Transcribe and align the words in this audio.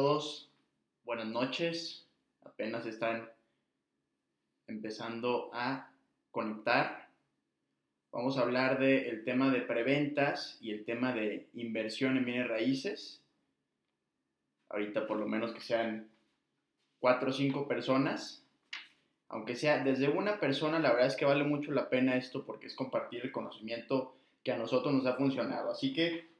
todos, 0.00 0.48
buenas 1.04 1.26
noches. 1.26 2.06
Apenas 2.42 2.86
están 2.86 3.28
empezando 4.66 5.50
a 5.52 5.92
conectar. 6.30 7.10
Vamos 8.10 8.38
a 8.38 8.40
hablar 8.40 8.78
del 8.78 9.24
tema 9.24 9.52
de 9.52 9.60
preventas 9.60 10.56
y 10.58 10.70
el 10.70 10.86
tema 10.86 11.12
de 11.12 11.50
inversión 11.52 12.16
en 12.16 12.24
bienes 12.24 12.48
raíces. 12.48 13.22
Ahorita 14.70 15.06
por 15.06 15.18
lo 15.18 15.26
menos 15.26 15.52
que 15.52 15.60
sean 15.60 16.08
cuatro 16.98 17.28
o 17.28 17.34
cinco 17.34 17.68
personas. 17.68 18.42
Aunque 19.28 19.54
sea 19.54 19.84
desde 19.84 20.08
una 20.08 20.40
persona, 20.40 20.78
la 20.78 20.92
verdad 20.92 21.08
es 21.08 21.16
que 21.16 21.26
vale 21.26 21.44
mucho 21.44 21.72
la 21.72 21.90
pena 21.90 22.16
esto 22.16 22.46
porque 22.46 22.68
es 22.68 22.74
compartir 22.74 23.20
el 23.22 23.32
conocimiento 23.32 24.16
que 24.42 24.52
a 24.52 24.56
nosotros 24.56 24.94
nos 24.94 25.04
ha 25.04 25.16
funcionado. 25.16 25.70
Así 25.70 25.92
que 25.92 26.30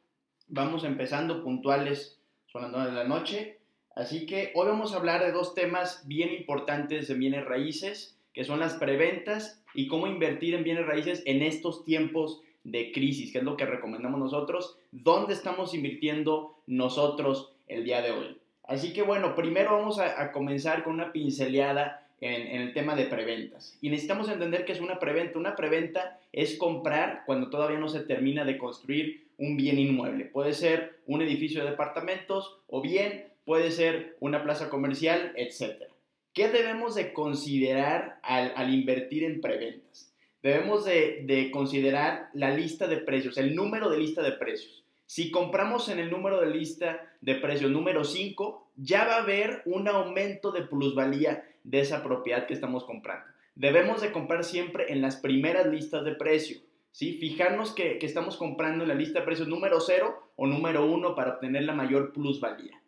vamos 0.48 0.82
empezando 0.84 1.45
puntuales, 1.45 2.20
son 2.52 2.62
las 2.62 2.72
9 2.72 2.90
de 2.90 2.96
la 2.96 3.04
noche. 3.04 3.58
Así 3.94 4.26
que 4.26 4.52
hoy 4.54 4.68
vamos 4.68 4.92
a 4.92 4.96
hablar 4.96 5.24
de 5.24 5.32
dos 5.32 5.54
temas 5.54 6.02
bien 6.06 6.32
importantes 6.32 7.08
de 7.08 7.14
bienes 7.14 7.45
raíces, 7.45 8.16
que 8.32 8.45
son 8.45 8.60
las 8.60 8.74
preventas 8.74 9.62
y 9.74 9.88
cómo 9.88 10.06
invertir 10.06 10.55
en 10.55 10.64
bienes 10.64 10.86
raíces 10.86 11.22
en 11.27 11.42
estos 11.42 11.84
tiempos 11.84 12.42
de 12.64 12.92
crisis, 12.92 13.32
que 13.32 13.38
es 13.38 13.44
lo 13.44 13.56
que 13.56 13.66
recomendamos 13.66 14.20
nosotros, 14.20 14.78
dónde 14.91 15.34
estamos 15.34 15.74
invirtiendo 15.74 16.56
nosotros 16.66 17.52
el 17.68 17.84
día 17.84 18.02
de 18.02 18.12
hoy. 18.12 18.36
Así 18.64 18.92
que 18.92 19.02
bueno, 19.02 19.34
primero 19.34 19.72
vamos 19.72 19.98
a, 19.98 20.30
comenzar 20.32 20.84
con 20.84 20.94
una 20.94 21.12
pinceleada 21.12 22.06
en, 22.20 22.46
en, 22.46 22.62
el 22.62 22.72
tema 22.72 22.94
de 22.94 23.06
preventas. 23.06 23.77
Y 23.80 23.91
necesitamos 23.91 24.28
entender 24.28 24.64
qué 24.64 24.72
es 24.72 24.80
una 24.80 24.98
preventa. 25.00 25.38
Una 25.38 25.56
preventa 25.56 26.20
es 26.32 26.56
comprar 26.56 27.22
cuando 27.27 27.50
todavía 27.50 27.78
no 27.78 27.88
se 27.88 28.00
termina 28.00 28.44
de 28.44 28.58
construir 28.58 29.30
un 29.40 29.56
bien 29.56 29.78
inmueble. 29.78 30.26
Puede 30.26 30.52
ser 30.52 31.00
un 31.06 31.22
edificio 31.22 31.64
de 31.64 31.70
departamentos 31.70 32.58
o 32.68 32.80
bien 32.80 33.24
puede 33.44 33.72
ser 33.72 34.16
una 34.20 34.44
plaza 34.44 34.68
comercial, 34.68 35.32
etc. 35.34 35.84
¿Qué 36.32 36.48
debemos 36.48 36.94
de 36.94 37.12
considerar 37.12 38.20
al, 38.22 38.72
invertir 38.72 39.24
en 39.24 39.41
preventas? 39.41 40.14
Debemos 40.42 40.84
de, 40.84 41.24
de 41.27 41.50
considerar 41.50 42.28
la 42.34 42.50
lista 42.55 42.86
de 42.86 42.98
precios, 42.98 43.38
el 43.38 43.56
número 43.56 43.91
de 43.91 43.98
lista 43.98 44.22
de 44.22 44.32
precios. 44.32 44.84
Si 45.06 45.30
compramos 45.30 45.88
en 45.88 45.98
el 45.98 46.10
número 46.10 46.41
de 46.41 46.50
lista 46.50 47.10
de 47.20 47.34
precios 47.34 47.70
número 47.70 48.04
5, 48.04 48.70
ya 48.77 49.06
va 49.06 49.16
a 49.16 49.22
haber 49.22 49.62
un 49.64 49.88
aumento 49.88 50.52
de 50.52 50.62
plusvalía 50.62 51.44
de 51.64 51.80
esa 51.80 52.04
propiedad 52.04 52.47
que 52.47 52.54
estamos 52.54 52.84
comprando. 52.84 53.27
Debemos 53.54 54.00
de 54.02 54.12
comprar 54.12 54.44
siempre 54.44 54.92
en 54.92 55.02
las 55.02 55.16
primeras 55.16 55.66
listas 55.66 56.04
de 56.04 56.14
precios. 56.14 56.62
¿Sí? 56.92 57.14
Fijarnos 57.14 57.72
que, 57.72 57.98
estamos 58.02 58.36
comprando 58.36 58.84
en 58.84 58.88
la 58.88 58.94
lista 58.94 59.24
de 59.24 59.46
número 59.46 59.80
0 59.80 60.33
o 60.36 60.46
número 60.46 60.86
1 60.86 61.14
para 61.14 61.34
obtener 61.34 61.64
la 61.64 61.74
mayor 61.74 62.12
plusvalía, 62.12 62.82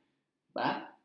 ¿va? 0.57 0.99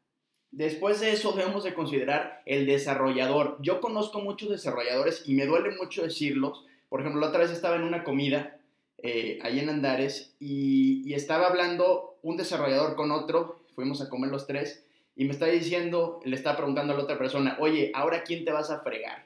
Después 0.52 1.00
de 1.00 1.12
eso 1.12 1.34
debemos 1.34 1.64
de 1.64 1.73
considerar 1.73 2.42
el 2.45 2.66
desarrollador. 2.66 3.58
Yo 3.62 3.81
conozco 3.81 4.22
muchos 4.22 4.50
desarrolladores 4.50 5.23
y 5.28 5.34
me 5.36 5.45
duele 5.45 5.76
mucho 5.76 6.04
decirlos. 6.04 6.66
Por 6.89 7.02
ejemplo, 7.02 7.20
la 7.20 7.28
otra 7.28 7.42
vez 7.42 7.52
estaba 7.52 7.76
en 7.76 7.84
una 7.84 8.04
comida 8.04 8.58
eh, 8.98 9.39
ahí 9.44 9.59
en 9.59 9.70
Andares 9.70 10.36
y, 10.39 11.04
y 11.06 11.14
estaba 11.14 11.48
hablando 11.48 12.17
un 12.22 12.38
desarrollador 12.38 12.95
con 12.95 13.11
otro, 13.11 13.61
fuimos 13.73 14.02
a 14.02 14.09
comer 14.09 14.32
los 14.32 14.48
tres, 14.48 14.86
y 15.16 15.26
me 15.26 15.32
está 15.32 15.48
diciendo, 15.48 16.20
le 16.23 16.36
está 16.36 16.56
preguntando 16.56 16.94
a 16.94 16.98
la 16.98 17.04
otra 17.04 17.17
persona, 17.17 17.58
oye, 17.59 17.92
¿ahora 17.95 18.23
quién 18.23 18.45
te 18.45 18.52
vas 18.52 18.70
a 18.70 18.80
fregar? 18.80 19.26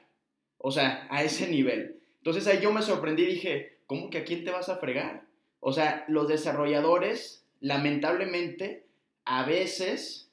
O 0.56 0.70
sea, 0.70 1.06
a 1.10 1.22
ese 1.22 1.48
nivel. 1.48 2.01
Entonces 2.22 2.46
ahí 2.46 2.60
yo 2.62 2.72
me 2.72 2.82
sorprendí 2.82 3.24
y 3.24 3.34
dije, 3.34 3.78
¿cómo 3.88 4.08
que 4.08 4.18
a 4.18 4.24
quién 4.24 4.44
te 4.44 4.52
vas 4.52 4.68
a 4.68 4.76
fregar? 4.76 5.24
O 5.58 5.72
sea, 5.72 6.04
los 6.06 6.28
desarrolladores, 6.28 7.44
lamentablemente, 7.58 8.86
a 9.24 9.44
veces 9.44 10.30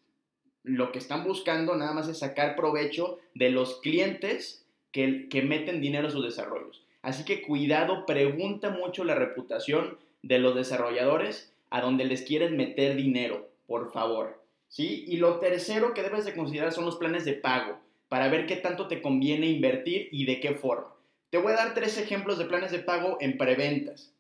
lo 0.62 0.92
que 0.92 1.00
están 1.00 1.24
buscando 1.24 1.76
nada 1.76 1.94
más 1.94 2.08
es 2.08 2.20
sacar 2.20 2.56
provecho 2.56 3.18
de 3.34 3.50
los 3.50 3.82
clientes 3.82 4.68
que, 4.92 5.30
que 5.30 5.42
meten 5.42 5.82
dinero 5.82 6.10
a 6.10 6.12
sus 6.12 6.24
desarrollos. 6.24 6.86
Así 7.02 7.26
que 7.26 7.42
cuidado, 7.42 8.06
pregunta 8.06 8.70
mucho 8.70 9.04
la 9.04 9.16
reputación 9.16 9.98
de 10.22 10.38
los 10.38 10.54
desarrolladores 10.54 11.52
a 11.72 11.82
donde 11.82 12.06
les 12.06 12.22
quieren 12.22 12.56
meter 12.56 12.96
dinero, 12.96 13.50
por 13.66 13.92
favor. 13.92 14.44
¿Sí? 14.68 15.06
Y 15.08 15.18
lo 15.18 15.40
tercero 15.40 15.96
que 15.96 16.04
debes 16.04 16.26
de 16.26 16.36
considerar 16.36 16.72
son 16.72 16.86
los 16.86 16.98
planes 16.98 17.26
de 17.26 17.34
pago, 17.34 17.80
para 18.10 18.28
ver 18.28 18.46
qué 18.46 18.58
tanto 18.58 18.88
te 18.88 19.02
conviene 19.02 19.48
invertir 19.48 20.10
y 20.12 20.26
de 20.26 20.40
qué 20.40 20.54
forma. 20.54 20.99
Te 21.30 21.38
voy 21.38 21.54
a 21.54 21.58
dar 21.58 21.74
tres 21.76 21.98
ejemplos 22.00 22.40
de 22.40 22.46
planes 22.46 22.72
de 22.72 22.80
pago 22.80 23.18
en 23.20 23.38
preventas. 23.38 24.12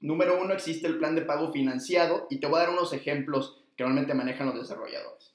Número 0.00 0.40
uno, 0.40 0.54
existe 0.54 0.86
el 0.86 0.98
plan 0.98 1.16
de 1.16 1.22
pago 1.22 1.50
financiado 1.50 2.28
y 2.30 2.38
te 2.38 2.46
voy 2.46 2.58
a 2.58 2.64
dar 2.64 2.70
unos 2.70 2.92
ejemplos 2.92 3.60
que 3.76 3.82
normalmente 3.82 4.14
manejan 4.14 4.46
los 4.46 4.60
desarrolladores. 4.60 5.32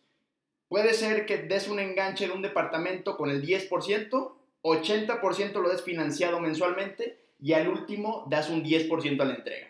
Puede 0.69 0.93
ser 0.93 1.25
que 1.25 1.39
des 1.39 1.67
un 1.67 1.79
enganche 1.79 2.27
de 2.27 2.33
un 2.33 2.41
departamento 2.41 3.17
con 3.17 3.29
el 3.29 3.43
10%, 3.43 4.31
80% 4.61 5.61
lo 5.61 5.69
des 5.69 5.81
financiado 5.81 6.39
mensualmente 6.39 7.19
y 7.41 7.53
al 7.53 7.67
último 7.67 8.25
das 8.29 8.49
un 8.49 8.63
10% 8.63 9.19
a 9.19 9.25
la 9.25 9.35
entrega. 9.35 9.67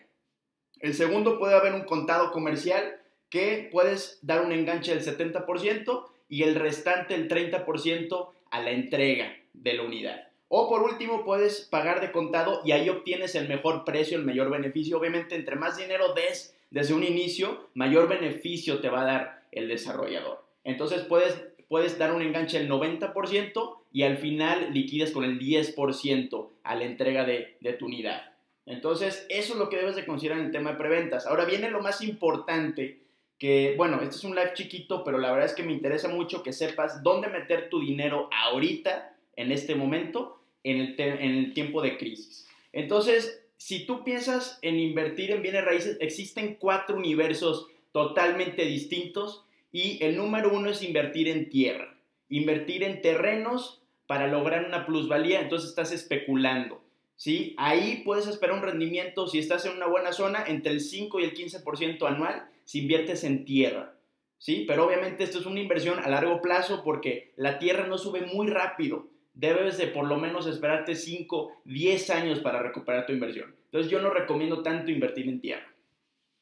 El 0.78 0.94
segundo 0.94 1.38
puede 1.38 1.54
haber 1.54 1.74
un 1.74 1.84
contado 1.84 2.30
comercial 2.30 3.00
que 3.28 3.68
puedes 3.72 4.18
dar 4.22 4.44
un 4.44 4.52
enganche 4.52 4.94
del 4.94 5.04
70% 5.04 6.06
y 6.28 6.44
el 6.44 6.54
restante 6.54 7.14
el 7.14 7.28
30% 7.28 8.28
a 8.50 8.60
la 8.60 8.70
entrega 8.70 9.36
de 9.52 9.74
la 9.74 9.82
unidad. 9.82 10.29
O 10.52 10.68
por 10.68 10.82
último, 10.82 11.24
puedes 11.24 11.60
pagar 11.60 12.00
de 12.00 12.10
contado 12.10 12.60
y 12.64 12.72
ahí 12.72 12.88
obtienes 12.88 13.36
el 13.36 13.46
mejor 13.46 13.84
precio, 13.84 14.18
el 14.18 14.24
mayor 14.24 14.50
beneficio. 14.50 14.98
Obviamente, 14.98 15.36
entre 15.36 15.54
más 15.54 15.76
dinero 15.76 16.12
des 16.12 16.58
desde 16.70 16.92
un 16.92 17.04
inicio, 17.04 17.68
mayor 17.74 18.08
beneficio 18.08 18.80
te 18.80 18.88
va 18.88 19.02
a 19.02 19.04
dar 19.04 19.42
el 19.52 19.68
desarrollador. 19.68 20.44
Entonces, 20.64 21.02
puedes, 21.02 21.40
puedes 21.68 21.98
dar 21.98 22.12
un 22.12 22.20
enganche 22.20 22.58
del 22.58 22.68
90% 22.68 23.76
y 23.92 24.02
al 24.02 24.18
final 24.18 24.74
liquidas 24.74 25.12
con 25.12 25.22
el 25.22 25.38
10% 25.38 26.48
a 26.64 26.74
la 26.74 26.84
entrega 26.84 27.24
de, 27.24 27.56
de 27.60 27.72
tu 27.74 27.86
unidad. 27.86 28.32
Entonces, 28.66 29.26
eso 29.28 29.52
es 29.52 29.58
lo 29.58 29.68
que 29.68 29.76
debes 29.76 29.94
de 29.94 30.04
considerar 30.04 30.40
en 30.40 30.46
el 30.46 30.52
tema 30.52 30.72
de 30.72 30.78
preventas. 30.78 31.26
Ahora 31.26 31.44
viene 31.44 31.70
lo 31.70 31.80
más 31.80 32.02
importante, 32.02 32.98
que, 33.38 33.74
bueno, 33.76 34.00
este 34.02 34.16
es 34.16 34.24
un 34.24 34.34
live 34.34 34.54
chiquito, 34.54 35.04
pero 35.04 35.18
la 35.18 35.30
verdad 35.30 35.46
es 35.46 35.54
que 35.54 35.62
me 35.62 35.72
interesa 35.72 36.08
mucho 36.08 36.42
que 36.42 36.52
sepas 36.52 37.04
dónde 37.04 37.28
meter 37.28 37.70
tu 37.70 37.78
dinero 37.80 38.28
ahorita, 38.32 39.14
en 39.36 39.52
este 39.52 39.76
momento, 39.76 40.39
en 40.64 40.94
el, 40.98 41.54
tiempo 41.54 41.82
de 41.82 41.96
crisis. 41.96 42.46
Entonces, 42.72 43.42
si 43.56 43.86
tú 43.86 44.04
piensas 44.04 44.58
en 44.62 44.78
invertir 44.78 45.30
en 45.30 45.42
bienes 45.42 45.64
raíces, 45.64 45.96
existen 46.00 46.56
cuatro 46.58 46.96
universos 46.96 47.66
totalmente 47.92 48.64
distintos 48.64 49.44
y 49.72 50.02
el 50.04 50.16
número 50.16 50.52
uno 50.52 50.70
es 50.70 50.82
invertir 50.82 51.28
en 51.28 51.48
tierra, 51.50 51.96
invertir 52.28 52.82
en 52.82 53.02
terrenos 53.02 53.82
para 54.06 54.26
lograr 54.26 54.66
una 54.66 54.86
plusvalía, 54.86 55.40
entonces 55.40 55.70
estás 55.70 55.92
especulando. 55.92 56.82
¿sí? 57.16 57.54
Ahí 57.58 58.02
puedes 58.04 58.26
esperar 58.26 58.56
un 58.56 58.62
rendimiento, 58.62 59.28
si 59.28 59.38
estás 59.38 59.64
en 59.66 59.76
una 59.76 59.86
buena 59.86 60.12
zona, 60.12 60.44
entre 60.46 60.72
el 60.72 60.80
5 60.80 61.20
y 61.20 61.24
el 61.24 61.34
15% 61.34 62.06
anual 62.06 62.48
si 62.64 62.80
inviertes 62.80 63.24
en 63.24 63.44
tierra. 63.44 63.94
¿sí? 64.38 64.64
Pero 64.66 64.86
obviamente 64.86 65.24
esto 65.24 65.38
es 65.38 65.46
una 65.46 65.60
inversión 65.60 65.98
a 65.98 66.08
largo 66.08 66.40
plazo 66.40 66.82
porque 66.82 67.32
la 67.36 67.58
tierra 67.58 67.86
no 67.86 67.98
sube 67.98 68.22
muy 68.22 68.48
rápido 68.48 69.08
debes 69.40 69.78
de 69.78 69.86
por 69.86 70.06
lo 70.06 70.18
menos 70.18 70.46
esperarte 70.46 70.94
5, 70.94 71.62
10 71.64 72.10
años 72.10 72.40
para 72.40 72.62
recuperar 72.62 73.06
tu 73.06 73.12
inversión. 73.12 73.54
Entonces 73.64 73.90
yo 73.90 74.00
no 74.00 74.10
recomiendo 74.10 74.62
tanto 74.62 74.90
invertir 74.90 75.28
en 75.28 75.40
tierra. 75.40 75.66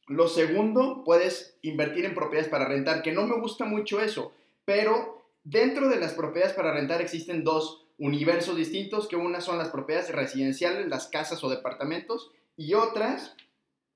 Lo 0.09 0.27
segundo, 0.27 1.05
puedes 1.05 1.59
invertir 1.63 2.05
en 2.05 2.15
propiedades 2.15 2.51
para 2.51 2.67
rentar, 2.67 3.03
que 3.03 3.13
no 3.13 3.27
me 3.27 3.39
gusta 3.39 3.65
mucho 3.65 4.01
eso, 4.01 4.33
pero 4.65 5.23
dentro 5.45 5.89
de 5.89 6.01
las 6.01 6.15
propiedades 6.15 6.55
para 6.55 6.73
rentar 6.73 7.01
existen 7.01 7.45
dos 7.45 7.85
universos 7.99 8.57
distintos, 8.57 9.07
que 9.07 9.17
una 9.17 9.41
son 9.41 9.59
las 9.59 9.69
propiedades 9.69 10.11
residenciales, 10.11 10.89
las 10.89 11.09
casas 11.09 11.45
o 11.45 11.51
departamentos, 11.51 12.33
y 12.57 12.75
otras 12.75 13.37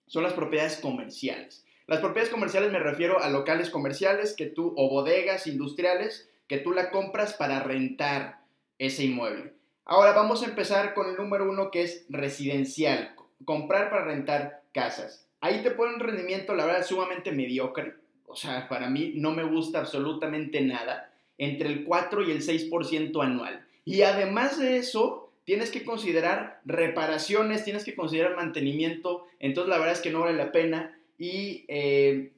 son 0.07 0.23
las 0.23 0.35
propiedades 0.35 0.77
comerciales. 0.77 1.65
Las 1.89 2.01
propiedades 2.01 2.33
comerciales 2.33 2.71
me 2.71 2.79
refiero 2.79 3.21
a 3.21 3.31
locales 3.31 3.71
comerciales 3.71 4.35
que 4.35 4.47
tú 4.47 4.75
o 4.77 4.89
bodegas 4.89 5.47
industriales 5.47 6.29
que 6.47 6.59
tú 6.59 6.73
la 6.73 6.91
compras 6.91 7.33
para 7.33 7.63
rentar 7.63 8.42
ese 8.87 9.05
inmueble. 9.05 9.53
Ahora 9.85 10.13
vamos 10.13 10.43
a 10.43 10.47
empezar 10.47 10.93
con 10.93 11.09
el 11.09 11.17
número 11.17 11.49
uno 11.49 11.71
que 11.71 11.83
es 11.83 12.05
residencial, 12.09 13.15
comprar 13.45 13.91
para 13.91 14.05
rentar 14.05 14.63
casas. 14.73 15.29
Ahí 15.41 15.63
te 15.63 15.71
pone 15.71 15.95
un 15.95 16.01
rendimiento, 16.01 16.55
la 16.55 16.67
verdad, 16.67 16.85
sumamente 16.85 17.31
mediocre. 17.31 17.95
O 18.27 18.35
sea, 18.35 18.69
para 18.69 18.91
mí 18.91 19.13
no 19.17 19.31
me 19.33 19.45
gusta 19.45 19.79
absolutamente 19.79 20.61
nada. 20.63 21.13
Entre 21.39 21.69
el 21.69 21.85
4 21.85 22.25
y 22.25 22.31
el 22.33 22.43
6% 22.43 23.23
anual. 23.23 23.65
Y 23.85 24.03
además 24.03 24.59
de 24.59 24.79
eso, 24.79 25.33
tienes 25.45 25.71
que 25.71 25.85
considerar 25.85 26.61
reparaciones, 26.65 27.65
tienes 27.65 27.85
que 27.85 27.95
considerar 27.95 28.35
mantenimiento. 28.35 29.27
Entonces, 29.39 29.71
la 29.71 29.79
verdad 29.79 29.95
es 29.95 30.01
que 30.01 30.11
no 30.11 30.21
vale 30.21 30.37
la 30.37 30.51
pena. 30.51 30.99
Y 31.19 31.65
eh, 31.69 32.33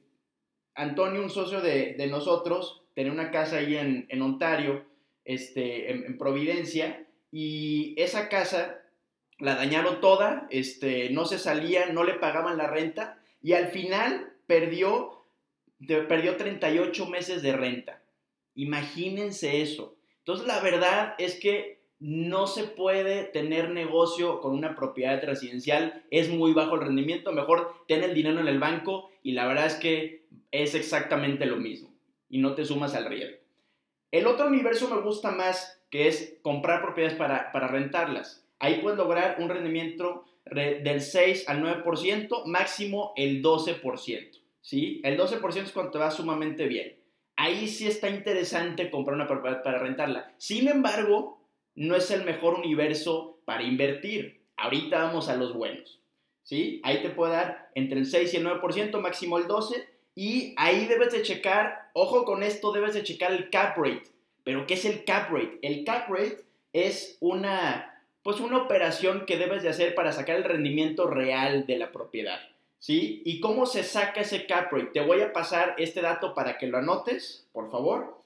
Antonio, 0.75 1.23
un 1.23 1.29
socio 1.31 1.61
de, 1.61 1.95
nosotros, 2.09 2.83
tenía 2.93 3.11
una 3.11 3.31
casa 3.31 3.57
ahí 3.57 3.77
en, 3.77 4.05
en 4.09 4.21
Ontario 4.21 4.94
este, 5.25 5.91
en, 5.91 6.17
Providencia 6.17 7.05
y 7.31 7.93
esa 7.97 8.29
casa 8.29 8.81
la 9.39 9.55
dañaron 9.55 9.99
toda, 9.99 10.47
este, 10.49 11.09
no 11.09 11.25
se 11.25 11.39
salía, 11.39 11.87
no 11.87 12.03
le 12.03 12.13
pagaban 12.13 12.57
la 12.57 12.67
renta 12.67 13.19
y 13.41 13.53
al 13.53 13.67
final 13.67 14.33
perdió 14.47 15.15
perdió 16.07 16.37
38 16.37 17.05
meses 17.07 17.41
de 17.41 17.53
renta. 17.53 18.01
Imagínense 18.55 19.61
eso. 19.61 19.97
Entonces 20.19 20.47
la 20.47 20.59
verdad 20.61 21.15
es 21.17 21.35
que 21.39 21.83
no 21.99 22.47
se 22.47 22.63
puede 22.65 23.23
tener 23.23 23.69
negocio 23.69 24.41
con 24.41 24.53
una 24.53 24.75
propiedad 24.75 25.23
residencial, 25.23 26.03
es 26.11 26.29
muy 26.29 26.53
bajo 26.53 26.75
el 26.75 26.81
rendimiento, 26.81 27.31
mejor 27.31 27.73
tener 27.87 28.09
el 28.09 28.15
dinero 28.15 28.39
en 28.39 28.47
el 28.47 28.59
banco 28.59 29.11
y 29.23 29.31
la 29.31 29.47
verdad 29.47 29.67
es 29.67 29.75
que 29.75 30.25
es 30.51 30.75
exactamente 30.75 31.45
lo 31.45 31.57
mismo 31.57 31.93
y 32.29 32.39
no 32.39 32.53
te 32.53 32.65
sumas 32.65 32.95
al 32.95 33.05
riesgo. 33.05 33.37
El 34.11 34.27
otro 34.27 34.47
universo 34.47 34.93
me 34.93 35.01
gusta 35.01 35.31
más, 35.31 35.81
que 35.89 36.07
es 36.07 36.37
comprar 36.41 36.81
propiedades 36.81 37.17
para, 37.17 37.51
para 37.51 37.67
rentarlas. 37.67 38.45
Ahí 38.59 38.79
puedes 38.81 38.97
lograr 38.97 39.37
un 39.39 39.49
rendimiento 39.49 40.25
del 40.45 41.01
6 41.01 41.49
al 41.49 41.63
9%, 41.63 42.45
máximo 42.45 43.13
el 43.15 43.41
12%. 43.41 44.41
¿sí? 44.61 45.01
El 45.03 45.17
12% 45.17 45.63
es 45.63 45.71
cuando 45.71 45.91
te 45.91 45.97
va 45.97 46.11
sumamente 46.11 46.67
bien. 46.67 46.97
Ahí 47.35 47.67
sí 47.67 47.87
está 47.87 48.09
interesante 48.09 48.89
comprar 48.89 49.15
una 49.15 49.27
propiedad 49.27 49.61
para 49.63 49.79
rentarla. 49.79 50.33
Sin 50.37 50.67
embargo, 50.67 51.41
no 51.75 51.95
es 51.95 52.09
el 52.11 52.23
mejor 52.23 52.53
universo 52.55 53.41
para 53.45 53.63
invertir. 53.63 54.45
Ahorita 54.55 55.03
vamos 55.03 55.27
a 55.27 55.35
los 55.35 55.53
buenos. 55.53 56.01
¿sí? 56.43 56.79
Ahí 56.83 57.01
te 57.01 57.09
puede 57.09 57.33
dar 57.33 57.69
entre 57.75 57.99
el 57.99 58.05
6 58.05 58.33
y 58.33 58.37
el 58.37 58.45
9%, 58.45 58.99
máximo 59.01 59.37
el 59.37 59.45
12%. 59.45 59.85
Y 60.15 60.53
ahí 60.57 60.85
debes 60.85 61.11
de 61.11 61.21
checar, 61.21 61.89
ojo 61.93 62.23
con 62.23 62.41
esto, 62.41 62.71
debes 62.71 62.93
de 62.93 63.03
checar 63.03 63.33
el 63.33 63.49
cap 63.49 63.77
rate. 63.77 64.03
Pero 64.43 64.65
¿qué 64.65 64.75
es 64.75 64.85
el 64.85 65.03
cap 65.03 65.29
rate? 65.31 65.59
El 65.61 65.83
cap 65.83 66.09
rate 66.09 66.45
es 66.71 67.17
una 67.19 67.91
pues 68.25 68.39
una 68.39 68.57
operación 68.57 69.27
que 69.27 69.37
debes 69.37 69.61
de 69.61 69.69
hacer 69.69 69.93
para 69.93 70.11
sacar 70.11 70.37
el 70.37 70.43
rendimiento 70.43 71.05
real 71.05 71.67
de 71.67 71.77
la 71.77 71.91
propiedad, 71.91 72.39
¿sí? 72.79 73.21
¿Y 73.23 73.39
cómo 73.39 73.67
se 73.67 73.83
saca 73.83 74.21
ese 74.21 74.47
cap 74.47 74.71
rate? 74.71 74.89
Te 74.93 75.01
voy 75.01 75.21
a 75.21 75.31
pasar 75.31 75.75
este 75.77 76.01
dato 76.01 76.33
para 76.33 76.57
que 76.57 76.65
lo 76.65 76.79
anotes, 76.79 77.45
por 77.51 77.69
favor. 77.69 78.17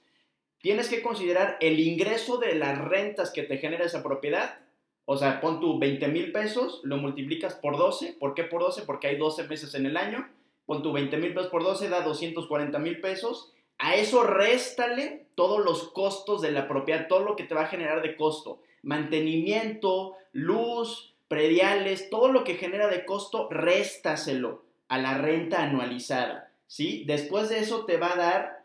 Tienes 0.62 0.88
que 0.88 1.02
considerar 1.02 1.58
el 1.60 1.82
ingreso 1.82 2.38
de 2.38 2.56
las 2.56 2.78
rentas 2.78 3.32
que 3.32 3.44
te 3.44 3.58
genera 3.58 3.84
esa 3.84 4.02
propiedad. 4.02 4.60
O 5.04 5.18
sea, 5.18 5.42
pon 5.42 5.60
tu 5.60 5.78
20 5.78 6.08
mil 6.08 6.32
pesos, 6.32 6.80
lo 6.84 6.96
multiplicas 6.96 7.56
por 7.56 7.76
12. 7.76 8.14
¿Por 8.14 8.36
qué 8.36 8.46
por 8.46 8.62
12? 8.62 8.84
Porque 8.84 9.08
hay 9.08 9.18
12 9.18 9.50
meses 9.50 9.76
en 9.76 9.86
el 9.86 9.98
año. 9.98 10.30
Pon 10.70 10.84
tu 10.84 10.94
20 10.94 11.18
mil 11.18 11.34
pesos 11.34 11.50
por 11.50 11.64
12, 11.64 11.90
da 11.90 12.02
240 12.02 12.78
mil 12.78 13.02
pesos. 13.02 13.52
A 13.80 13.96
eso 13.96 14.22
réstale 14.22 15.26
todos 15.34 15.66
los 15.66 15.90
costos 15.90 16.44
de 16.44 16.52
la 16.52 16.68
propiedad, 16.68 17.08
todo 17.08 17.22
lo 17.22 17.36
que 17.36 17.44
te 17.44 17.56
va 17.56 17.64
a 17.64 17.74
generar 17.74 18.04
de 18.04 18.16
costo 18.16 18.60
mantenimiento, 18.82 20.16
luz, 20.32 21.14
prediales, 21.28 22.10
todo 22.10 22.30
lo 22.32 22.44
que 22.44 22.56
genera 22.56 22.88
de 22.88 23.06
costo, 23.06 23.50
réstaselo 23.50 24.64
a 24.88 24.98
la 24.98 25.18
renta 25.18 25.64
anualizada, 25.64 26.52
¿sí? 26.68 27.04
Después 27.06 27.50
de 27.50 27.60
eso 27.60 27.86
te 27.86 27.98
va 27.98 28.14
a 28.14 28.18
dar 28.18 28.64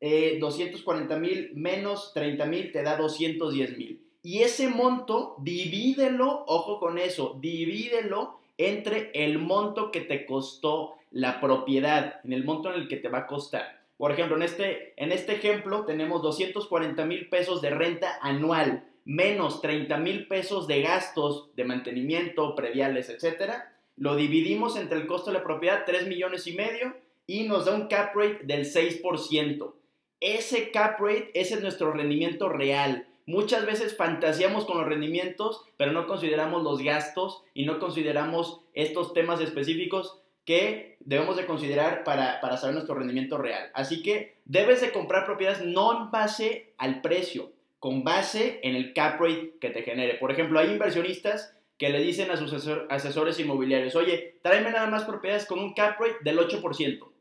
240 0.00 1.14
eh, 1.14 1.18
mil 1.18 1.50
menos 1.54 2.12
30 2.14 2.46
mil, 2.46 2.72
te 2.72 2.82
da 2.82 2.96
210 2.96 3.76
mil. 3.76 4.00
Y 4.22 4.42
ese 4.42 4.68
monto, 4.68 5.36
divídelo, 5.38 6.44
ojo 6.46 6.78
con 6.78 6.98
eso, 6.98 7.36
divídelo 7.40 8.38
entre 8.56 9.10
el 9.14 9.38
monto 9.38 9.90
que 9.90 10.00
te 10.00 10.26
costó 10.26 10.97
la 11.10 11.40
propiedad, 11.40 12.20
en 12.24 12.32
el 12.32 12.44
monto 12.44 12.72
en 12.72 12.80
el 12.80 12.88
que 12.88 12.96
te 12.96 13.08
va 13.08 13.18
a 13.18 13.26
costar. 13.26 13.82
Por 13.96 14.12
ejemplo, 14.12 14.36
en 14.36 14.42
este, 14.42 14.94
en 14.96 15.12
este 15.12 15.34
ejemplo 15.34 15.84
tenemos 15.84 16.22
240 16.22 17.04
mil 17.04 17.28
pesos 17.28 17.60
de 17.60 17.70
renta 17.70 18.18
anual 18.22 18.84
menos 19.08 19.62
30 19.62 19.96
mil 19.96 20.28
pesos 20.28 20.66
de 20.66 20.82
gastos 20.82 21.48
de 21.56 21.64
mantenimiento, 21.64 22.54
prediales, 22.54 23.08
etcétera, 23.08 23.74
lo 23.96 24.16
dividimos 24.16 24.76
entre 24.76 24.98
el 24.98 25.06
costo 25.06 25.30
de 25.30 25.38
la 25.38 25.44
propiedad, 25.44 25.84
3 25.86 26.08
millones 26.08 26.46
y 26.46 26.52
medio, 26.52 26.94
y 27.26 27.44
nos 27.44 27.64
da 27.64 27.74
un 27.74 27.88
cap 27.88 28.14
rate 28.14 28.40
del 28.44 28.66
6%. 28.66 29.72
Ese 30.20 30.70
cap 30.72 31.00
rate, 31.00 31.30
ese 31.32 31.54
es 31.54 31.62
nuestro 31.62 31.90
rendimiento 31.92 32.50
real. 32.50 33.08
Muchas 33.24 33.64
veces 33.64 33.96
fantaseamos 33.96 34.66
con 34.66 34.76
los 34.76 34.86
rendimientos, 34.86 35.62
pero 35.78 35.92
no 35.92 36.06
consideramos 36.06 36.62
los 36.62 36.82
gastos 36.82 37.42
y 37.54 37.64
no 37.64 37.78
consideramos 37.78 38.60
estos 38.74 39.14
temas 39.14 39.40
específicos 39.40 40.20
que 40.48 40.96
debemos 41.00 41.36
de 41.36 41.44
considerar 41.44 42.04
para, 42.04 42.40
para 42.40 42.56
saber 42.56 42.72
nuestro 42.72 42.94
rendimiento 42.94 43.36
real. 43.36 43.70
Así 43.74 44.02
que 44.02 44.38
debes 44.46 44.80
de 44.80 44.92
comprar 44.92 45.26
propiedades 45.26 45.62
no 45.62 45.92
en 45.92 46.10
base 46.10 46.72
al 46.78 47.02
precio, 47.02 47.52
con 47.78 48.02
base 48.02 48.58
en 48.62 48.74
el 48.74 48.94
cap 48.94 49.20
rate 49.20 49.56
que 49.60 49.68
te 49.68 49.82
genere. 49.82 50.14
Por 50.14 50.32
ejemplo, 50.32 50.58
hay 50.58 50.70
inversionistas 50.70 51.54
que 51.76 51.90
le 51.90 52.00
dicen 52.00 52.30
a 52.30 52.38
sus 52.38 52.66
asesores 52.88 53.38
inmobiliarios, 53.38 53.94
oye, 53.94 54.38
tráeme 54.40 54.70
nada 54.70 54.86
más 54.86 55.04
propiedades 55.04 55.44
con 55.44 55.58
un 55.58 55.74
cap 55.74 56.00
rate 56.00 56.16
del 56.22 56.38
8%. 56.38 57.12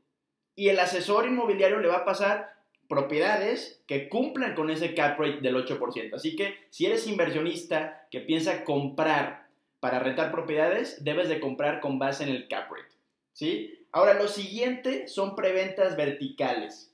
Y 0.55 0.69
el 0.69 0.79
asesor 0.79 1.25
inmobiliario 1.25 1.79
le 1.79 1.89
va 1.89 1.97
a 1.97 2.05
pasar 2.05 2.53
propiedades 2.87 3.83
que 3.87 4.07
cumplan 4.07 4.55
con 4.55 4.69
ese 4.69 4.95
cap 4.95 5.19
rate 5.19 5.41
del 5.41 5.57
8%. 5.57 6.13
Así 6.13 6.37
que 6.37 6.55
si 6.69 6.85
eres 6.85 7.05
inversionista 7.07 8.07
que 8.09 8.21
piensa 8.21 8.63
comprar 8.63 9.49
para 9.81 9.99
rentar 9.99 10.31
propiedades, 10.31 11.03
debes 11.03 11.27
de 11.27 11.41
comprar 11.41 11.81
con 11.81 11.99
base 11.99 12.23
en 12.23 12.29
el 12.29 12.47
cap 12.47 12.71
rate. 12.71 12.96
¿Sí? 13.37 13.85
Ahora, 13.91 14.15
lo 14.15 14.27
siguiente 14.27 15.07
son 15.07 15.35
preventas 15.35 15.95
verticales, 15.95 16.91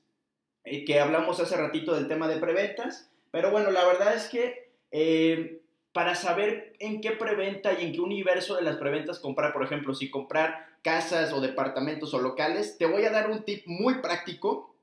eh, 0.64 0.84
que 0.84 1.00
hablamos 1.00 1.40
hace 1.40 1.56
ratito 1.56 1.94
del 1.94 2.06
tema 2.06 2.28
de 2.28 2.36
preventas. 2.36 3.10
Pero 3.30 3.50
bueno, 3.50 3.70
la 3.70 3.84
verdad 3.86 4.14
es 4.14 4.28
que 4.28 4.70
eh, 4.90 5.62
para 5.92 6.14
saber 6.14 6.74
en 6.80 7.00
qué 7.00 7.12
preventa 7.12 7.72
y 7.72 7.86
en 7.86 7.92
qué 7.92 8.00
universo 8.00 8.56
de 8.56 8.62
las 8.62 8.76
preventas 8.76 9.20
comprar, 9.20 9.54
por 9.54 9.64
ejemplo, 9.64 9.94
si 9.94 10.10
comprar 10.10 10.66
casas 10.82 11.32
o 11.32 11.40
departamentos 11.40 12.12
o 12.12 12.20
locales, 12.20 12.76
te 12.76 12.84
voy 12.84 13.04
a 13.06 13.10
dar 13.10 13.30
un 13.30 13.44
tip 13.44 13.66
muy 13.66 13.94
práctico 14.02 14.74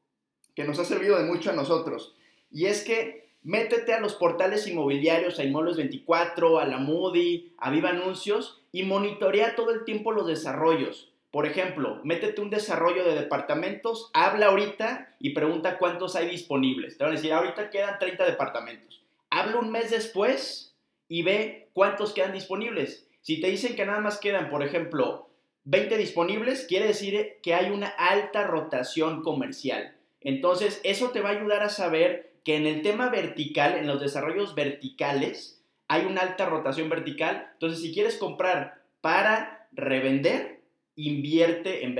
que 0.55 0.63
nos 0.63 0.79
ha 0.79 0.85
servido 0.85 1.17
de 1.17 1.25
mucho 1.25 1.51
a 1.51 1.53
nosotros. 1.53 2.15
Y 2.49 2.65
es 2.65 2.83
que 2.83 3.29
métete 3.43 3.93
a 3.93 3.99
los 3.99 4.15
portales 4.15 4.65
inmobiliarios, 4.65 5.37
a 5.37 5.43
Inmuebles 5.43 5.77
24, 5.77 6.59
a 6.59 6.65
la 6.65 6.79
Moody, 6.79 7.53
a 7.59 7.69
Viva 7.69 7.89
Anuncios 7.89 8.63
y 8.71 8.83
monitorea 8.83 9.55
todo 9.55 9.71
el 9.71 9.85
tiempo 9.85 10.11
los 10.11 10.25
desarrollos. 10.25 11.10
Por 11.31 11.45
ejemplo, 11.45 12.01
métete 12.03 12.41
un 12.41 12.49
desarrollo 12.49 13.05
de 13.05 13.15
departamentos, 13.15 14.11
habla 14.13 14.47
ahorita 14.47 15.15
y 15.17 15.29
pregunta 15.29 15.77
cuántos 15.77 16.17
hay 16.17 16.29
disponibles. 16.29 16.97
Te 16.97 17.05
van 17.05 17.13
a 17.13 17.15
decir, 17.15 17.31
ahorita 17.31 17.69
quedan 17.69 17.99
30 17.99 18.25
departamentos. 18.25 19.01
Habla 19.29 19.59
un 19.59 19.71
mes 19.71 19.89
después 19.91 20.75
y 21.07 21.23
ve 21.23 21.69
cuántos 21.73 22.13
quedan 22.13 22.33
disponibles. 22.33 23.07
Si 23.21 23.39
te 23.39 23.47
dicen 23.47 23.77
que 23.77 23.85
nada 23.85 24.01
más 24.01 24.19
quedan, 24.19 24.49
por 24.49 24.61
ejemplo, 24.61 25.29
20 25.63 25.97
disponibles, 25.97 26.65
quiere 26.65 26.87
decir 26.87 27.37
que 27.41 27.53
hay 27.53 27.69
una 27.69 27.87
alta 27.87 28.45
rotación 28.45 29.21
comercial. 29.21 29.95
Entonces, 30.19 30.81
eso 30.83 31.11
te 31.11 31.21
va 31.21 31.29
a 31.29 31.33
ayudar 31.33 31.63
a 31.63 31.69
saber 31.69 32.33
que 32.43 32.57
en 32.57 32.65
el 32.65 32.81
tema 32.81 33.09
vertical, 33.09 33.77
en 33.77 33.87
los 33.87 34.01
desarrollos 34.01 34.55
verticales, 34.55 35.63
hay 35.87 36.05
una 36.05 36.21
alta 36.21 36.45
rotación 36.45 36.89
vertical. 36.89 37.49
Entonces, 37.53 37.81
si 37.81 37.93
quieres 37.93 38.17
comprar 38.17 38.81
para 39.01 39.67
revender, 39.71 40.60
invierte 40.95 41.85
en, 41.85 41.95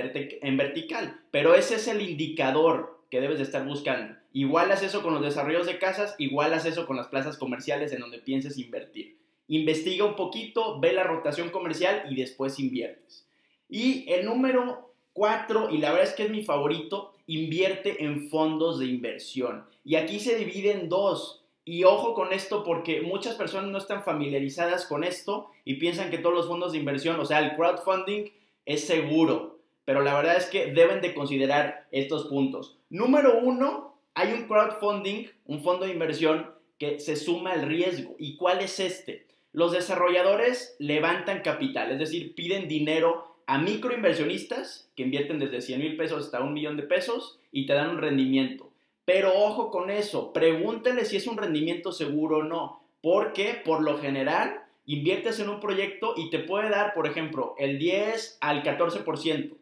vertical. 0.58 1.20
Pero 1.32 1.56
ese 1.56 1.76
es 1.76 1.88
el 1.88 2.02
indicador 2.02 3.02
que 3.10 3.22
debes 3.22 3.38
de 3.38 3.44
estar 3.44 3.66
buscando. 3.66 4.16
Igual 4.34 4.72
haz 4.72 4.84
eso 4.84 5.02
con 5.02 5.14
los 5.14 5.24
desarrollos 5.24 5.68
de 5.68 5.80
casas, 5.80 6.16
igual 6.18 6.54
haz 6.54 6.66
eso 6.66 6.86
con 6.86 6.98
las 6.98 7.08
plazas 7.08 7.38
comerciales 7.38 7.92
en 7.92 8.00
donde 8.00 8.20
pienses 8.20 8.58
invertir. 8.58 9.18
Investiga 9.48 10.06
un 10.06 10.16
poquito, 10.16 10.80
ve 10.80 10.94
la 10.94 11.04
rotación 11.04 11.50
comercial 11.50 12.04
y 12.10 12.16
después 12.16 12.60
inviertes. 12.60 13.28
Y 13.70 14.10
el 14.12 14.26
número 14.26 14.94
cuatro, 15.14 15.70
y 15.70 15.78
la 15.78 15.92
verdad 15.92 16.08
es 16.08 16.16
que 16.16 16.24
es 16.24 16.30
mi 16.30 16.44
favorito, 16.44 17.14
invierte 17.28 18.04
en 18.04 18.30
fondos 18.30 18.80
de 18.80 18.86
inversión. 18.86 19.66
Y 19.84 19.96
aquí 19.96 20.20
se 20.20 20.38
divide 20.38 20.72
en 20.72 20.90
dos. 20.90 21.44
Y 21.64 21.84
ojo 21.84 22.14
con 22.14 22.34
esto 22.34 22.64
porque 22.64 23.02
muchas 23.02 23.36
personas 23.36 23.70
no 23.70 23.78
están 23.78 24.04
familiarizadas 24.04 24.86
con 24.86 25.04
esto 25.04 25.50
y 25.64 25.76
piensan 25.76 26.10
que 26.10 26.18
todos 26.18 26.36
los 26.36 26.48
fondos 26.48 26.72
de 26.72 26.80
inversión, 26.80 27.20
o 27.20 27.26
sea, 27.26 27.40
el 27.40 27.56
crowdfunding, 27.56 28.32
es 28.66 28.86
seguro, 28.86 29.60
pero 29.86 30.02
la 30.02 30.14
verdad 30.14 30.38
es 30.38 30.46
que 30.46 30.68
deben 30.68 31.02
de 31.02 31.14
considerar 31.14 31.88
estos 31.92 32.28
puntos. 32.28 32.78
Número 32.90 33.40
uno, 33.40 33.96
hay 34.14 34.34
un 34.34 34.48
crowdfunding, 34.48 35.28
un 35.46 35.64
fondo 35.64 35.86
de 35.86 35.94
inversión 35.94 36.52
que 36.78 37.00
se 37.00 37.16
suma 37.16 37.54
al 37.54 37.64
riesgo. 37.64 38.16
¿Y 38.18 38.38
cuál 38.38 38.60
es 38.62 38.80
este? 38.80 39.26
Los 39.54 39.72
desarrolladores 39.72 40.76
levantan 40.80 41.42
capital, 41.42 41.92
es 41.92 42.00
decir, 42.00 42.36
piden 42.36 42.68
dinero 42.68 43.36
a 43.48 43.58
microinversionistas 43.58 44.90
que 44.96 45.04
invierten 45.04 45.40
desde 45.40 45.62
100 45.62 45.80
mil 45.80 45.98
pesos 45.98 46.26
hasta 46.26 46.42
un 46.42 46.54
millón 46.54 46.78
de 46.78 46.84
pesos 46.84 47.40
y 47.52 47.66
te 47.66 47.74
dan 47.74 47.90
un 47.90 47.98
rendimiento. 47.98 48.70
Pero 49.04 49.34
ojo 49.36 49.72
con 49.72 49.90
eso, 49.90 50.32
pregúntale 50.32 51.04
si 51.04 51.18
es 51.18 51.28
un 51.28 51.38
rendimiento 51.38 51.92
seguro 51.92 52.38
o 52.38 52.44
no, 52.44 52.82
porque 53.02 53.62
por 53.66 53.82
lo 53.82 53.98
general 53.98 54.61
inviertes 54.86 55.40
en 55.40 55.50
un 55.50 55.60
proyecto 55.60 56.14
y 56.18 56.30
te 56.30 56.40
puede 56.40 56.70
dar, 56.70 56.94
por 56.94 57.08
ejemplo, 57.08 57.56
el 57.58 57.80
10 57.80 58.38
al 58.42 58.64
14%. 58.64 59.58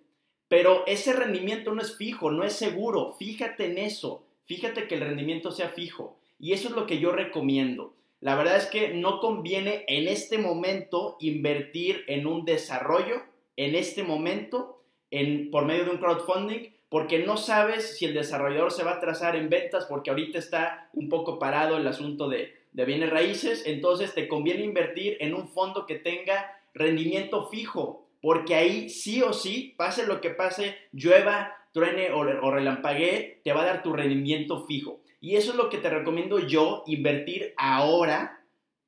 Pero 0.48 0.84
ese 0.88 1.14
rendimiento 1.14 1.74
no 1.74 1.82
es 1.82 1.96
fijo, 1.96 2.32
no 2.32 2.44
es 2.44 2.54
seguro. 2.54 3.16
Fíjate 3.20 3.66
en 3.66 3.78
eso. 3.78 4.26
Fíjate 4.46 4.88
que 4.88 4.96
el 4.96 5.02
rendimiento 5.02 5.52
sea 5.52 5.70
fijo. 5.70 6.18
Y 6.40 6.54
eso 6.54 6.70
es 6.70 6.76
lo 6.76 6.88
que 6.88 7.00
yo 7.00 7.12
recomiendo. 7.12 7.94
La 8.22 8.36
verdad 8.36 8.58
es 8.58 8.66
que 8.66 8.90
no 8.90 9.20
conviene 9.20 9.86
en 9.88 10.08
este 10.08 10.38
momento 10.38 11.18
invertir 11.20 12.04
en 12.08 12.26
un 12.26 12.46
desarrollo, 12.46 13.22
en 13.56 13.76
este 13.76 14.04
momento, 14.04 14.82
en, 15.12 15.52
por 15.52 15.66
medio 15.66 15.86
de 15.86 15.92
un 15.92 15.98
crowdfunding, 16.00 16.72
porque 16.90 17.20
no 17.20 17.38
sabes 17.38 17.98
si 17.98 18.06
el 18.06 18.14
desarrollador 18.14 18.72
se 18.72 18.84
va 18.84 18.94
a 18.94 19.00
trazar 19.00 19.36
en 19.36 19.50
ventas 19.50 19.86
porque 19.86 20.10
ahorita 20.10 20.40
está 20.40 20.90
un 20.94 21.08
poco 21.08 21.38
parado 21.38 21.78
el 21.78 21.88
asunto 21.88 22.28
de, 22.28 22.59
de 22.72 22.86
bienes 22.86 23.10
raíces, 23.10 23.64
entonces 23.66 24.14
te 24.14 24.28
conviene 24.28 24.64
invertir 24.64 25.18
en 25.20 25.34
un 25.34 25.50
fondo 25.50 25.86
que 25.86 25.96
tenga 25.96 26.60
rendimiento 26.74 27.50
fijo, 27.50 28.08
porque 28.22 28.56
ahí 28.56 28.90
sí 28.90 29.22
o 29.22 29.34
sí, 29.34 29.74
pase 29.78 30.06
lo 30.06 30.22
que 30.22 30.30
pase, 30.30 30.76
llueva, 30.92 31.56
truene 31.72 32.12
o, 32.12 32.20
o 32.20 32.52
relampaguee, 32.52 33.42
te 33.44 33.54
va 33.54 33.62
a 33.62 33.66
dar 33.66 33.84
tu 33.84 33.94
rendimiento 33.94 34.66
fijo. 34.66 35.02
Y 35.22 35.36
eso 35.36 35.52
es 35.52 35.58
lo 35.58 35.70
que 35.70 35.78
te 35.78 35.90
recomiendo 35.90 36.40
yo, 36.40 36.84
invertir 36.88 37.54
ahora 37.58 38.40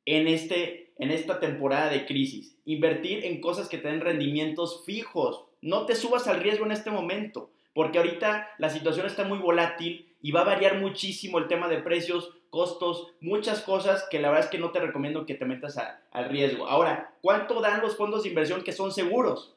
en, 0.05 0.27
este, 0.27 0.93
en 0.97 1.11
esta 1.11 1.39
temporada 1.39 1.89
de 1.89 2.05
crisis. 2.05 2.57
Invertir 2.65 3.25
en 3.25 3.41
cosas 3.41 3.67
que 3.67 3.77
te 3.77 3.91
rendimientos 3.99 4.83
fijos. 4.85 5.45
No 5.61 5.85
te 5.85 5.95
subas 5.95 6.27
al 6.27 6.41
riesgo 6.41 6.65
en 6.65 6.71
este 6.71 6.89
momento, 6.89 7.51
porque 7.73 7.97
ahorita 7.97 8.49
la 8.57 8.69
situación 8.69 9.05
está 9.05 9.23
muy 9.23 9.39
volátil 9.39 10.07
y 10.21 10.31
va 10.31 10.41
a 10.41 10.45
variar 10.45 10.79
muchísimo 10.79 11.37
el 11.37 11.47
tema 11.47 11.67
de 11.67 11.79
precios, 11.79 12.33
costos, 12.51 13.07
muchas 13.21 13.61
cosas 13.61 14.05
que 14.11 14.19
la 14.19 14.29
verdad 14.29 14.45
es 14.45 14.51
que 14.51 14.59
no 14.59 14.71
te 14.71 14.79
recomiendo 14.79 15.25
que 15.25 15.33
te 15.33 15.45
metas 15.45 15.79
al 16.11 16.29
riesgo. 16.29 16.67
Ahora, 16.67 17.15
¿cuánto 17.21 17.61
dan 17.61 17.81
los 17.81 17.95
fondos 17.95 18.23
de 18.23 18.29
inversión 18.29 18.61
que 18.61 18.73
son 18.73 18.91
seguros? 18.91 19.55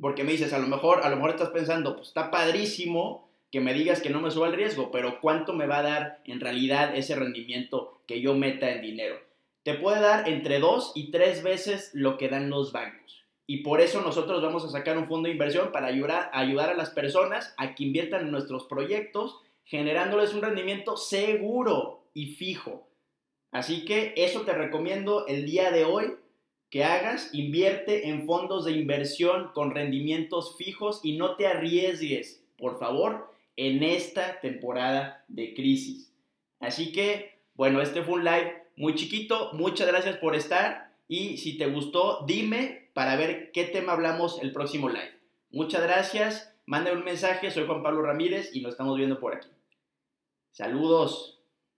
Porque 0.00 0.22
me 0.22 0.32
dices, 0.32 0.52
a 0.52 0.58
lo 0.60 0.68
mejor, 0.68 1.00
a 1.02 1.08
lo 1.08 1.16
mejor 1.16 1.30
estás 1.30 1.48
pensando, 1.48 1.96
pues 1.96 2.08
está 2.08 2.30
padrísimo 2.30 3.28
que 3.50 3.60
me 3.60 3.72
digas 3.74 4.00
que 4.02 4.10
no 4.10 4.20
me 4.20 4.30
suba 4.30 4.48
el 4.48 4.54
riesgo, 4.54 4.90
pero 4.90 5.20
¿cuánto 5.20 5.54
me 5.54 5.66
va 5.66 5.78
a 5.78 5.82
dar 5.82 6.20
en 6.26 6.38
realidad 6.38 6.94
ese 6.94 7.16
rendimiento 7.16 8.02
que 8.06 8.20
yo 8.20 8.34
meta 8.34 8.70
en 8.70 8.82
dinero? 8.82 9.16
Te 9.62 9.74
puede 9.74 10.00
dar 10.00 10.28
entre 10.28 10.60
dos 10.60 10.92
y 10.94 11.10
tres 11.10 11.42
veces 11.42 11.90
lo 11.94 12.18
que 12.18 12.28
dan 12.28 12.50
los 12.50 12.72
bancos. 12.72 13.24
Y 13.46 13.62
por 13.62 13.80
eso 13.80 14.02
nosotros 14.02 14.42
vamos 14.42 14.64
a 14.66 14.68
sacar 14.68 14.98
un 14.98 15.08
fondo 15.08 15.26
de 15.26 15.32
inversión 15.32 15.72
para 15.72 15.86
ayudar, 15.86 16.30
ayudar 16.34 16.68
a 16.68 16.74
las 16.74 16.90
personas 16.90 17.54
a 17.56 17.74
que 17.74 17.84
inviertan 17.84 18.26
en 18.26 18.30
nuestros 18.30 18.64
proyectos, 18.64 19.40
generándoles 19.64 20.34
un 20.34 20.42
rendimiento 20.42 20.98
seguro 20.98 21.97
y 22.18 22.26
fijo. 22.26 22.88
Así 23.52 23.84
que 23.84 24.12
eso 24.16 24.42
te 24.42 24.52
recomiendo 24.52 25.26
el 25.28 25.46
día 25.46 25.70
de 25.70 25.84
hoy 25.84 26.16
que 26.68 26.82
hagas, 26.84 27.32
invierte 27.32 28.08
en 28.08 28.26
fondos 28.26 28.64
de 28.64 28.72
inversión 28.72 29.52
con 29.54 29.70
rendimientos 29.70 30.56
fijos 30.56 31.00
y 31.04 31.16
no 31.16 31.36
te 31.36 31.46
arriesgues, 31.46 32.44
por 32.58 32.78
favor, 32.80 33.32
en 33.56 33.84
esta 33.84 34.40
temporada 34.40 35.24
de 35.28 35.54
crisis. 35.54 36.12
Así 36.58 36.90
que, 36.92 37.38
bueno, 37.54 37.80
este 37.80 38.02
fue 38.02 38.14
un 38.14 38.24
live 38.24 38.64
muy 38.76 38.96
chiquito. 38.96 39.52
Muchas 39.52 39.86
gracias 39.86 40.16
por 40.16 40.34
estar 40.34 40.92
y 41.06 41.38
si 41.38 41.56
te 41.56 41.66
gustó, 41.66 42.24
dime 42.26 42.90
para 42.94 43.14
ver 43.14 43.52
qué 43.52 43.64
tema 43.64 43.92
hablamos 43.92 44.42
el 44.42 44.52
próximo 44.52 44.88
live. 44.88 45.14
Muchas 45.50 45.82
gracias. 45.82 46.52
Manda 46.66 46.92
un 46.92 47.04
mensaje, 47.04 47.52
soy 47.52 47.64
Juan 47.64 47.82
Pablo 47.82 48.02
Ramírez 48.02 48.54
y 48.54 48.60
nos 48.60 48.72
estamos 48.72 48.96
viendo 48.96 49.20
por 49.20 49.36
aquí. 49.36 49.48
Saludos. 50.50 51.37